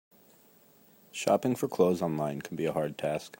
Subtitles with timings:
[1.11, 3.29] Shopping for clothes online can be a hard task.